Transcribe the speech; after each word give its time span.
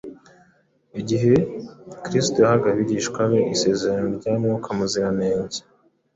Igihe 1.01 1.33
Kristo 2.03 2.35
yahaga 2.43 2.67
abigishwa 2.73 3.21
be 3.31 3.39
isezerano 3.53 4.09
rya 4.19 4.33
Mwuka 4.41 4.67
Muziranenge 4.77 5.59